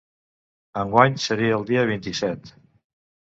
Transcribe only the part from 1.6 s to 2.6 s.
dia vint-i-set.